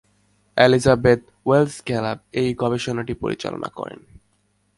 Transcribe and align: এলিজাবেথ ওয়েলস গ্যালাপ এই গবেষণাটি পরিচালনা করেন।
এলিজাবেথ 0.57 1.21
ওয়েলস 1.45 1.75
গ্যালাপ 1.87 2.19
এই 2.41 2.49
গবেষণাটি 2.53 3.13
পরিচালনা 3.13 3.69
করেন। 3.79 3.99